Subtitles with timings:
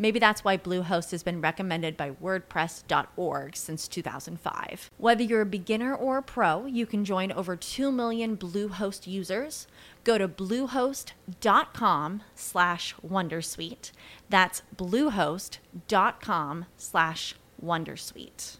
[0.00, 4.90] Maybe that's why Bluehost has been recommended by WordPress.org since 2005.
[4.96, 9.66] Whether you're a beginner or a pro, you can join over 2 million Bluehost users.
[10.02, 13.92] Go to bluehost.com slash wondersuite.
[14.30, 18.56] That's bluehost.com slash wondersuite.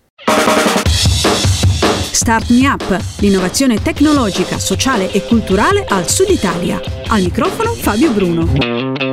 [2.13, 2.85] Start Me Up,
[3.21, 6.79] l'innovazione tecnologica, sociale e culturale al Sud Italia.
[7.07, 9.10] Al microfono Fabio Bruno.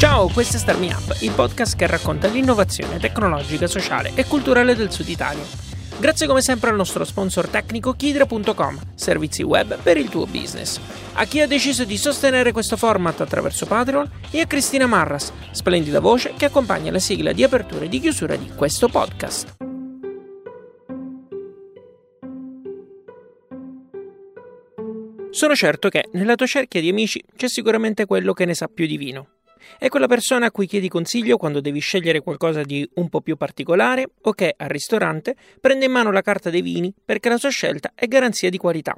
[0.00, 4.74] Ciao, questo è Start Me Up, il podcast che racconta l'innovazione tecnologica, sociale e culturale
[4.74, 5.44] del Sud Italia.
[5.98, 10.80] Grazie come sempre al nostro sponsor tecnico Kidra.com, servizi web per il tuo business.
[11.12, 16.00] A chi ha deciso di sostenere questo format attraverso Patreon e a Cristina Marras, splendida
[16.00, 19.54] voce che accompagna la sigla di apertura e di chiusura di questo podcast.
[25.28, 28.86] Sono certo che nella tua cerchia di amici c'è sicuramente quello che ne sa più
[28.86, 29.39] di vino.
[29.78, 33.36] È quella persona a cui chiedi consiglio quando devi scegliere qualcosa di un po' più
[33.36, 37.50] particolare o che al ristorante prende in mano la carta dei vini perché la sua
[37.50, 38.94] scelta è garanzia di qualità.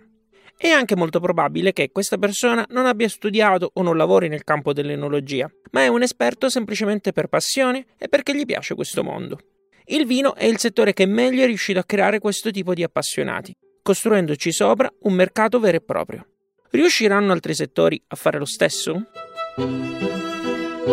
[0.56, 4.72] È anche molto probabile che questa persona non abbia studiato o non lavori nel campo
[4.72, 9.38] dell'enologia, ma è un esperto semplicemente per passione e perché gli piace questo mondo.
[9.86, 13.52] Il vino è il settore che meglio è riuscito a creare questo tipo di appassionati,
[13.82, 16.26] costruendoci sopra un mercato vero e proprio.
[16.70, 19.08] Riusciranno altri settori a fare lo stesso?
[20.84, 20.88] È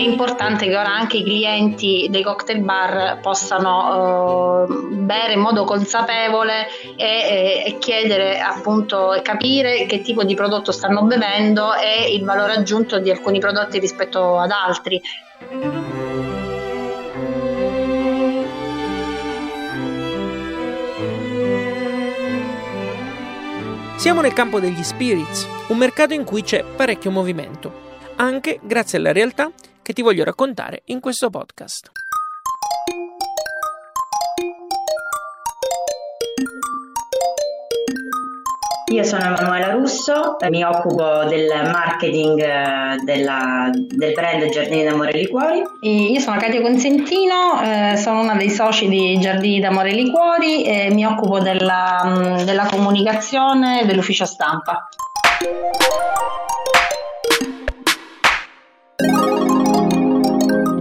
[0.00, 6.66] importante che ora anche i clienti dei cocktail bar possano uh, bere in modo consapevole
[6.96, 12.54] e, e, chiedere appunto e capire che tipo di prodotto stanno bevendo e il valore
[12.54, 15.00] aggiunto di alcuni prodotti rispetto ad altri.
[23.96, 29.12] Siamo nel campo degli spirits, un mercato in cui c'è parecchio movimento, anche grazie alla
[29.12, 32.01] realtà che ti voglio raccontare in questo podcast.
[38.92, 45.62] Io sono Emanuela Russo, mi occupo del marketing eh, della, del brand Giardini d'Amore Liquori.
[45.80, 51.06] Io sono Katia Consentino, eh, sono una dei soci di Giardini d'Amore Liquori e mi
[51.06, 54.86] occupo della, mm, della comunicazione dell'ufficio stampa.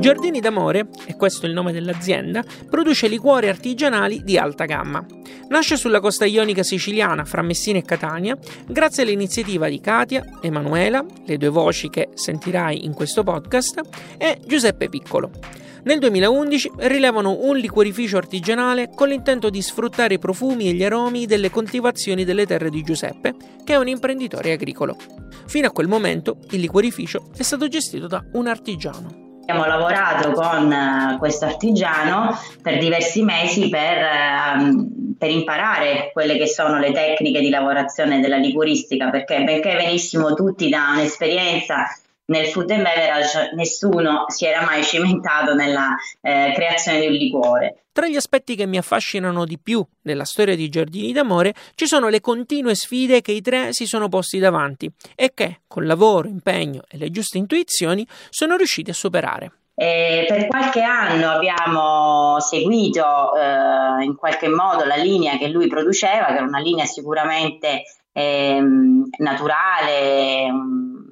[0.02, 5.06] Giardini d'Amore, e questo è il nome dell'azienda, produce liquori artigianali di alta gamma.
[5.50, 8.36] Nasce sulla costa ionica siciliana fra Messina e Catania
[8.66, 13.80] grazie all'iniziativa di Katia, Emanuela, le due voci che sentirai in questo podcast,
[14.18, 15.30] e Giuseppe Piccolo.
[15.84, 21.28] Nel 2011 rilevano un liquorificio artigianale con l'intento di sfruttare i profumi e gli aromi
[21.28, 24.98] delle coltivazioni delle terre di Giuseppe, che è un imprenditore agricolo.
[25.46, 29.21] Fino a quel momento il liquorificio è stato gestito da un artigiano.
[29.52, 36.48] Abbiamo lavorato con uh, questo artigiano per diversi mesi per, uh, per, imparare quelle che
[36.48, 41.86] sono le tecniche di lavorazione della liquoristica, perché benché venissimo tutti da un'esperienza
[42.32, 47.84] nel food and beverage nessuno si era mai cimentato nella eh, creazione di un liquore.
[47.92, 52.08] Tra gli aspetti che mi affascinano di più nella storia di Giardini d'Amore ci sono
[52.08, 56.84] le continue sfide che i tre si sono posti davanti e che, con lavoro, impegno
[56.90, 59.52] e le giuste intuizioni, sono riusciti a superare.
[59.76, 66.28] E per qualche anno abbiamo seguito eh, in qualche modo la linea che lui produceva,
[66.28, 67.84] che era una linea sicuramente
[68.14, 68.62] eh,
[69.18, 70.48] naturale,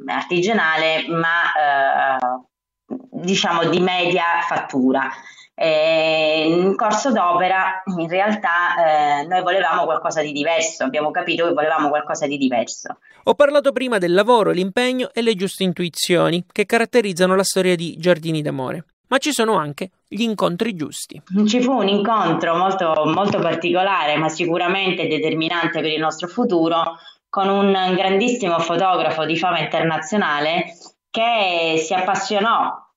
[0.06, 5.10] artigianale, ma eh, diciamo di media fattura.
[5.54, 11.54] E in corso d'opera in realtà eh, noi volevamo qualcosa di diverso, abbiamo capito che
[11.54, 13.00] volevamo qualcosa di diverso.
[13.26, 17.98] Ho parlato prima del lavoro, l'impegno e le giuste intuizioni che caratterizzano la storia di
[17.98, 18.86] Giardini d'Amore.
[19.10, 21.22] ma ci sono anche gli incontri giusti.
[21.46, 26.98] Ci fu un incontro molto, molto particolare, ma sicuramente determinante per il nostro futuro,
[27.30, 30.66] con un grandissimo fotografo di fama internazionale
[31.10, 32.88] che si appassionò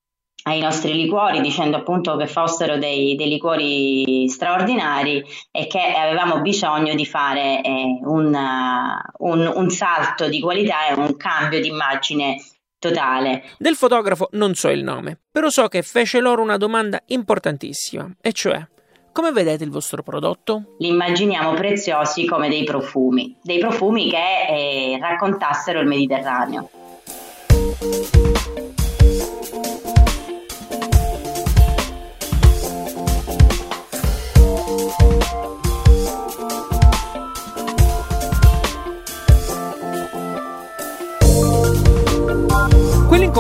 [0.45, 6.95] ai nostri liquori dicendo appunto che fossero dei, dei liquori straordinari e che avevamo bisogno
[6.95, 12.39] di fare eh, un, uh, un, un salto di qualità e un cambio di immagine
[12.79, 13.45] totale.
[13.59, 18.33] Del fotografo non so il nome, però so che fece loro una domanda importantissima, e
[18.33, 18.67] cioè
[19.13, 20.75] come vedete il vostro prodotto?
[20.79, 26.82] Li immaginiamo preziosi come dei profumi, dei profumi che eh, raccontassero il Mediterraneo.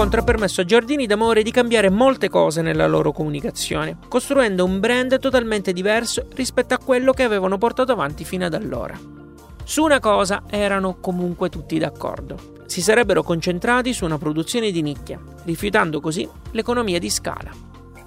[0.03, 4.81] Quell'incontro ha permesso a Giardini d'Amore di cambiare molte cose nella loro comunicazione, costruendo un
[4.81, 8.99] brand totalmente diverso rispetto a quello che avevano portato avanti fino ad allora.
[9.63, 12.65] Su una cosa erano comunque tutti d'accordo.
[12.67, 17.53] Si sarebbero concentrati su una produzione di nicchia, rifiutando così l'economia di scala.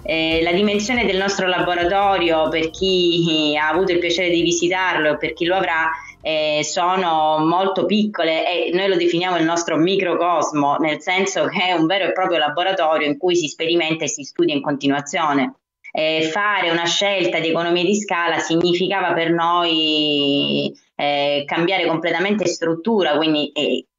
[0.04, 5.18] Eh, la dimensione del nostro laboratorio, per chi ha avuto il piacere di visitarlo e
[5.18, 5.90] per chi lo avrà,
[6.28, 11.74] eh, sono molto piccole e noi lo definiamo il nostro microcosmo, nel senso che è
[11.74, 15.58] un vero e proprio laboratorio in cui si sperimenta e si studia in continuazione.
[15.92, 23.16] Eh, fare una scelta di economia di scala significava per noi eh, cambiare completamente struttura,
[23.18, 23.52] quindi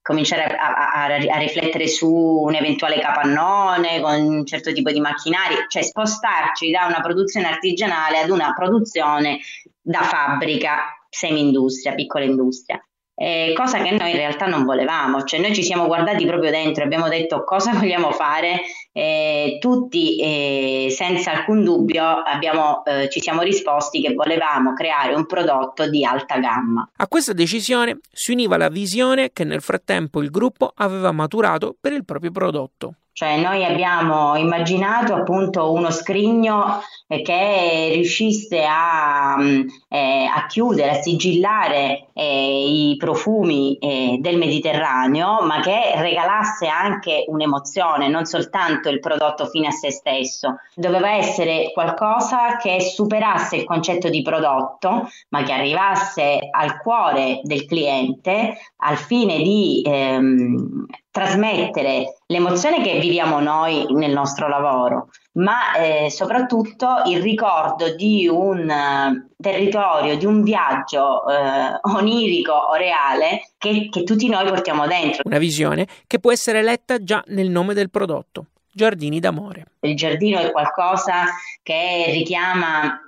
[0.03, 5.55] cominciare a, a, a, riflettere su un eventuale capannone con un certo tipo di macchinari,
[5.69, 9.39] cioè spostarci da una produzione artigianale ad una produzione
[9.81, 12.81] da fabbrica semi-industria, piccola industria.
[13.19, 16.85] Eh, cosa che noi in realtà non volevamo, cioè noi ci siamo guardati proprio dentro,
[16.85, 18.61] abbiamo detto cosa vogliamo fare,
[18.93, 25.25] eh, tutti eh, senza alcun dubbio abbiamo, eh, ci siamo risposti che volevamo creare un
[25.25, 26.87] prodotto di alta gamma.
[26.97, 31.93] A questa decisione si univa la visione che nel frattempo il gruppo aveva maturato per
[31.93, 32.97] il proprio prodotto.
[33.19, 40.91] Cioè noi abbiamo immaginato appunto uno scrigno eh, che riuscisse a, mm, eh, a chiudere,
[40.91, 49.01] a sigillare eh, i profumi del Mediterraneo, ma che regalasse anche un'emozione, non soltanto il
[49.01, 50.59] prodotto fine a se stesso.
[50.75, 57.65] Doveva essere qualcosa che superasse il concetto di prodotto, ma che arrivasse al cuore del
[57.65, 60.87] cliente al fine di ehm,
[61.17, 68.69] trasmettere l'emozione che viviamo noi nel nostro lavoro, ma eh, soprattutto il ricordo di un
[68.69, 75.23] uh, territorio, di un viaggio uh, onirico o reale che, che tutti noi portiamo dentro.
[75.25, 79.65] Una visione che può essere letta già nel nome del prodotto, Giardini d'amore.
[79.81, 81.25] Il giardino è qualcosa
[81.63, 83.01] che richiama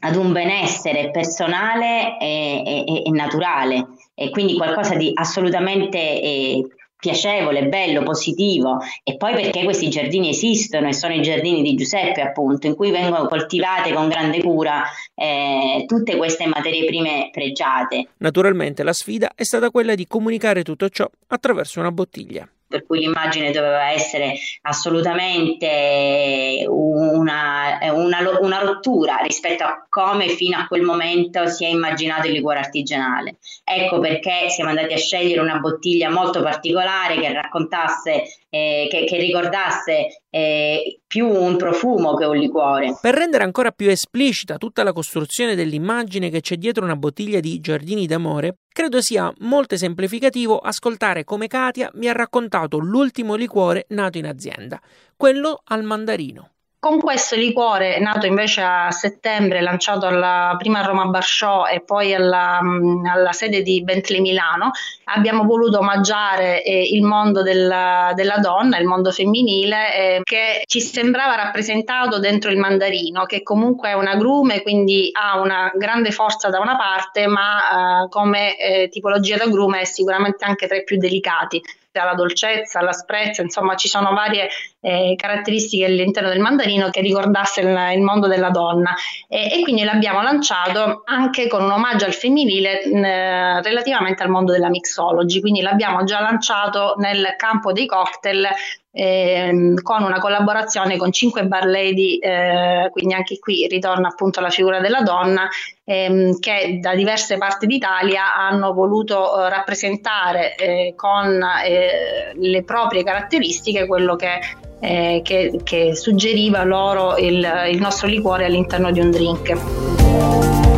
[0.00, 6.66] ad un benessere personale e, e, e naturale e quindi qualcosa di assolutamente eh,
[7.02, 8.78] piacevole, bello, positivo.
[9.02, 12.92] E poi perché questi giardini esistono e sono i giardini di Giuseppe appunto in cui
[12.92, 14.84] vengono coltivate con grande cura
[15.16, 18.10] eh, tutte queste materie prime pregiate.
[18.18, 23.00] Naturalmente la sfida è stata quella di comunicare tutto ciò attraverso una bottiglia per cui
[23.00, 31.46] l'immagine doveva essere assolutamente una, una, una, rottura rispetto a come fino a quel momento
[31.46, 33.36] si è immaginato il liquore artigianale.
[33.62, 39.16] Ecco perché siamo andati a scegliere una bottiglia molto particolare che raccontasse, eh, che, che,
[39.16, 42.98] ricordasse eh, più un profumo che un liquore.
[43.00, 47.60] Per rendere ancora più esplicita tutta la costruzione dell'immagine che c'è dietro una bottiglia di
[47.60, 54.18] Giardini d'amore, credo sia molto esemplificativo ascoltare come Katia mi ha raccontato l'ultimo liquore nato
[54.18, 54.78] in azienda,
[55.16, 56.51] quello al mandarino.
[56.84, 61.80] Con questo liquore, nato invece a settembre, lanciato alla, prima a Roma Bar Show e
[61.80, 64.72] poi alla, mm, alla sede di Bentley Milano,
[65.04, 70.80] abbiamo voluto omaggiare eh, il mondo della, della, donna, il mondo femminile, eh, che ci
[70.80, 76.48] sembrava rappresentato dentro il mandarino, che comunque è un agrume, quindi ha una grande forza
[76.48, 80.98] da una parte, ma eh, come eh, tipologia d'agrume è sicuramente anche tra i più
[80.98, 81.62] delicati.
[81.92, 84.48] Alla dolcezza, all'asprezza, insomma ci sono varie
[84.82, 88.94] eh, caratteristiche all'interno del mandarino che ricordasse il, il mondo della donna.
[89.28, 94.52] E, e, quindi l'abbiamo lanciato anche con un omaggio al femminile mh, relativamente al mondo
[94.52, 98.48] della mixology, quindi l'abbiamo già lanciato nel campo dei cocktail
[98.94, 104.50] eh, con una collaborazione con 5 bar lady, eh, quindi anche qui ritorna appunto la
[104.50, 105.48] figura della donna,
[105.84, 113.02] ehm, che da diverse parti d'Italia hanno voluto eh, rappresentare eh, con eh, le proprie
[113.02, 114.40] caratteristiche quello che
[114.82, 120.71] eh, che, che, suggeriva loro il, il nostro liquore all'interno di un drink.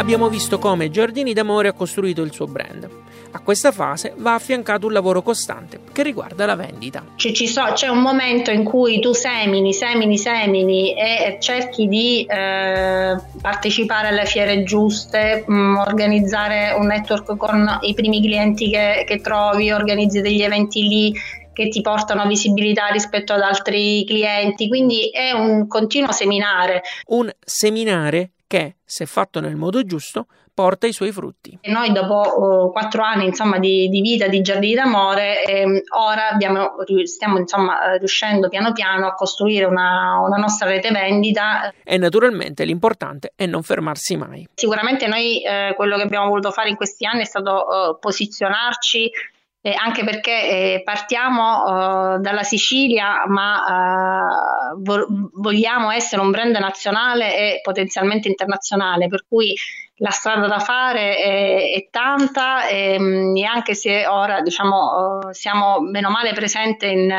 [0.00, 2.88] Abbiamo visto come Giardini d'Amore ha costruito il suo brand.
[3.32, 7.04] A questa fase va affiancato un lavoro costante che riguarda la vendita.
[7.16, 14.08] So, c'è un momento in cui tu semini, semini, semini e cerchi di eh, partecipare
[14.08, 19.70] alle fiere giuste, mh, mm, organizzare un network con i primi clienti che, che trovi,
[19.70, 21.14] organizzi degli eventi lì
[21.52, 26.80] che ti portano visibilità rispetto ad altri clienti, quindi è un continuo seminare.
[27.08, 31.56] Un seminare che, se fatto nel modo giusto, porta i suoi frutti.
[31.66, 36.74] Noi dopo oh, quattro anni insomma, di, di, vita di giardini d'amore, eh, ora abbiamo,
[37.04, 41.72] stiamo insomma, riuscendo piano piano a costruire una, una, nostra rete vendita.
[41.84, 44.48] E naturalmente l'importante è non fermarsi mai.
[44.52, 47.60] Sicuramente noi eh, quello che abbiamo voluto fare in questi anni è stato
[47.92, 49.12] eh, posizionarci
[49.62, 56.56] eh, anche perché eh, partiamo uh, dalla Sicilia, ma uh, vo- vogliamo essere un brand
[56.56, 59.54] nazionale e potenzialmente internazionale, per cui
[59.96, 65.32] la strada da fare è, è tanta e, mm, e, anche se ora diciamo, uh,
[65.32, 67.10] siamo meno male presenti in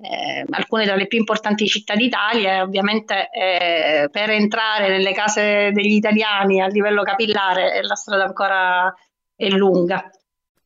[0.00, 5.94] eh, alcune tra le più importanti città d'Italia, ovviamente eh, per entrare nelle case degli
[5.94, 8.94] italiani a livello capillare la strada ancora
[9.34, 10.10] è lunga.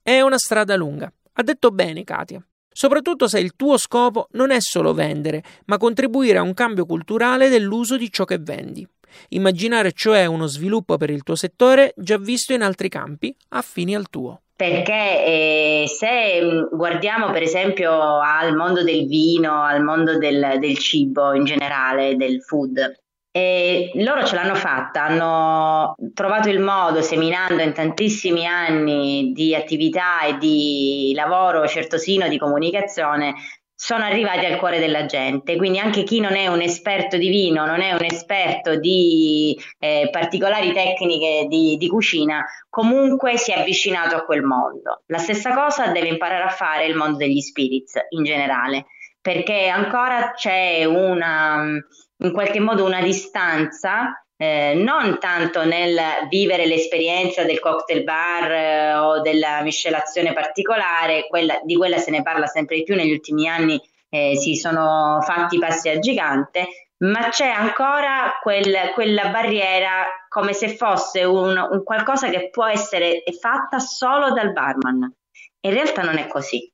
[0.05, 1.13] È una strada lunga.
[1.35, 2.45] Ha detto bene Katia.
[2.69, 7.49] Soprattutto se il tuo scopo non è solo vendere, ma contribuire a un cambio culturale
[7.49, 8.85] dell'uso di ciò che vendi.
[9.29, 14.09] Immaginare cioè uno sviluppo per il tuo settore già visto in altri campi affini al
[14.09, 14.41] tuo.
[14.57, 20.79] Perché eh, se mm, guardiamo per esempio al mondo del vino, al mondo del, del
[20.79, 23.02] cibo in generale, del food,
[23.35, 30.21] e loro ce l'hanno fatta, hanno trovato il modo, seminando in tantissimi anni di attività
[30.21, 33.35] e di lavoro certosino di comunicazione,
[33.75, 35.57] sono arrivati al cuore della gente.
[35.57, 40.11] Quindi anche chi non è un esperto di vino, non è un esperto di eh,
[40.13, 45.03] particolari tecniche di, di cucina, comunque si è avvicinato a quel mondo.
[45.07, 48.87] La stessa cosa deve imparare a fare il mondo degli spirits in generale,
[49.23, 51.83] perché ancora c'è una
[52.23, 55.97] in qualche modo una distanza eh, non tanto nel
[56.29, 62.23] vivere l'esperienza del cocktail bar eh, o della miscelazione particolare, quella, di quella se ne
[62.23, 67.29] parla sempre di più, negli ultimi anni eh, si sono fatti passi a gigante, ma
[67.29, 73.79] c'è ancora quel, quella barriera come se fosse un, un qualcosa che può essere fatta
[73.79, 75.13] solo dal barman.
[75.61, 76.72] In realtà non è così.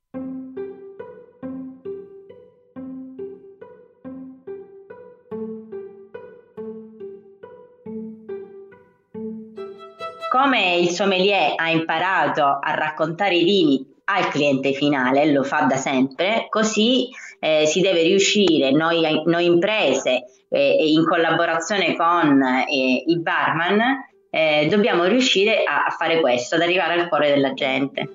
[10.39, 15.75] Come il sommelier ha imparato a raccontare i vini al cliente finale, lo fa da
[15.75, 17.09] sempre, così
[17.41, 23.81] eh, si deve riuscire, noi, noi imprese, eh, in collaborazione con eh, i barman,
[24.29, 28.07] eh, dobbiamo riuscire a, a fare questo, ad arrivare al cuore della gente.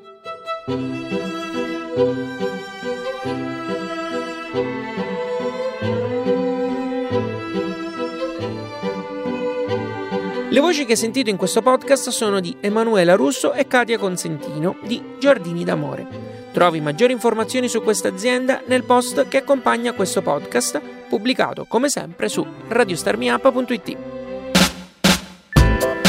[10.55, 14.77] Le voci che hai sentito in questo podcast sono di Emanuela Russo e Katia Consentino
[14.85, 16.07] di Giardini d'Amore.
[16.53, 22.29] Trovi maggiori informazioni su questa azienda nel post che accompagna questo podcast, pubblicato come sempre
[22.29, 23.97] su radiostarmiup.it.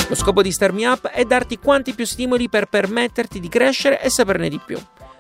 [0.10, 4.00] Lo scopo di Star Me Up è darti quanti più stimoli per permetterti di crescere
[4.00, 4.78] e saperne di più.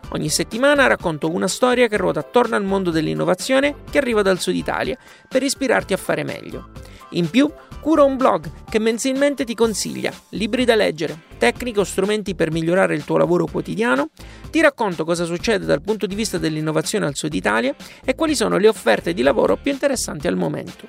[0.09, 4.53] Ogni settimana racconto una storia che ruota attorno al mondo dell'innovazione che arriva dal sud
[4.53, 4.95] Italia
[5.27, 6.69] per ispirarti a fare meglio.
[7.09, 7.51] In più,
[7.85, 12.95] curo un blog che mensilmente ti consiglia libri da leggere, tecniche o strumenti per migliorare
[12.95, 14.09] il tuo lavoro quotidiano,
[14.49, 18.57] ti racconto cosa succede dal punto di vista dell'innovazione al sud Italia e quali sono
[18.57, 20.87] le offerte di lavoro più interessanti al momento.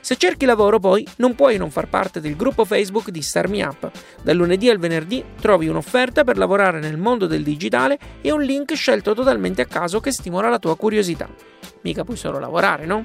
[0.00, 3.62] Se cerchi lavoro poi non puoi non far parte del gruppo Facebook di Star Me
[3.62, 3.90] Up.
[4.22, 8.74] Dal lunedì al venerdì trovi un'offerta per lavorare nel mondo del digitale e un link
[8.74, 11.28] scelto totalmente a caso che stimola la tua curiosità.
[11.82, 13.04] Mica puoi solo lavorare, no?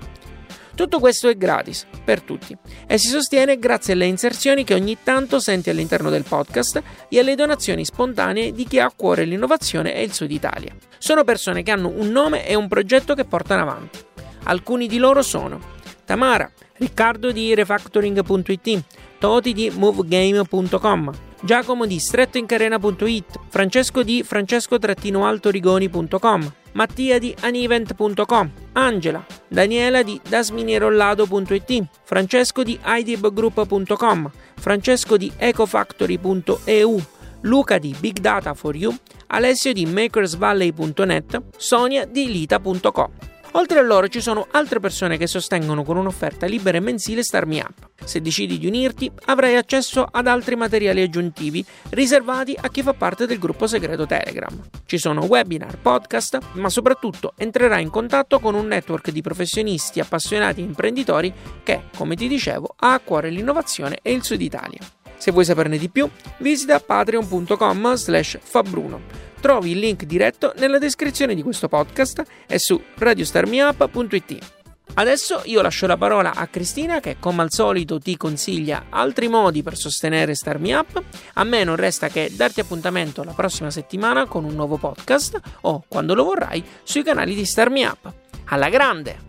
[0.77, 2.55] Tutto questo è gratis per tutti
[2.85, 7.33] e si sostiene grazie alle inserzioni che ogni tanto senti all'interno del podcast e alle
[7.33, 10.75] donazioni spontanee di chi ha a cuore l'innovazione e il Sud Italia.
[10.99, 13.97] Sono persone che hanno un nome e un progetto che portano avanti.
[14.43, 15.59] Alcuni di loro sono
[16.05, 18.83] Tamara, Riccardo di refactoring.it,
[19.17, 30.21] Toti di movegame.com, Giacomo di strettoincarena.it, Francesco di francesco-altorigoni.com, Mattia di anivent.com, Angela, Daniela di
[30.21, 37.01] dasminierollado.it, Francesco di idibgroup.com, Francesco di ecofactory.eu,
[37.41, 38.95] Luca di Big Data for You,
[39.27, 43.36] Alessio di makersvalley.net, Sonia di lita.com.
[43.51, 47.59] Oltre a loro ci sono altre persone che sostengono con un'offerta libera e mensile Starmi
[47.59, 47.89] Up.
[48.03, 53.25] Se decidi di unirti, avrai accesso ad altri materiali aggiuntivi riservati a chi fa parte
[53.25, 54.59] del gruppo segreto Telegram.
[54.85, 60.61] Ci sono webinar, podcast, ma soprattutto entrerai in contatto con un network di professionisti, appassionati
[60.61, 64.79] e imprenditori che, come ti dicevo, ha a cuore l'innovazione e il Sud Italia.
[65.17, 71.35] Se vuoi saperne di più, visita patreon.com slash fabbruno Trovi il link diretto nella descrizione
[71.35, 74.55] di questo podcast e su radiostarmiup.it.
[74.95, 79.61] Adesso io lascio la parola a Cristina che come al solito ti consiglia altri modi
[79.61, 81.03] per sostenere Starmi Up.
[81.33, 85.83] A me non resta che darti appuntamento la prossima settimana con un nuovo podcast o,
[85.87, 88.11] quando lo vorrai, sui canali di Starmi Up.
[88.45, 89.19] Alla grande!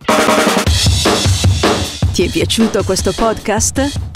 [2.13, 4.08] Ti è piaciuto questo podcast?